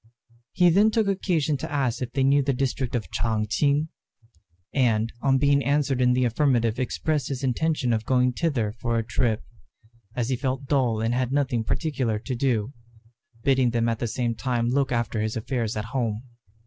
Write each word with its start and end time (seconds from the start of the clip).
He 0.53 0.71
then 0.71 0.89
took 0.89 1.05
occasion 1.07 1.57
to 1.57 1.71
ask 1.71 2.01
if 2.01 2.11
they 2.13 2.23
knew 2.23 2.41
the 2.41 2.53
district 2.53 2.95
of 2.95 3.11
Ch'ang 3.11 3.45
ch'ing, 3.45 3.89
and 4.73 5.13
on 5.21 5.37
being 5.37 5.63
answered 5.63 6.01
in 6.01 6.13
the 6.13 6.25
affirmative 6.25 6.79
expressed 6.79 7.27
his 7.27 7.43
intention 7.43 7.93
of 7.93 8.03
going 8.03 8.33
thither 8.33 8.71
for 8.71 8.97
a 8.97 9.03
trip, 9.05 9.43
as 10.15 10.29
he 10.29 10.35
felt 10.35 10.65
dull 10.65 11.01
and 11.01 11.13
had 11.13 11.31
nothing 11.31 11.63
particular 11.63 12.17
to 12.17 12.33
do, 12.35 12.73
bidding 13.43 13.69
them 13.69 13.87
at 13.87 13.99
the 13.99 14.07
same 14.07 14.33
time 14.33 14.69
look 14.69 14.91
after 14.91 15.21
his 15.21 15.37
affairs 15.37 15.77
at 15.77 15.85
home. 15.93 16.23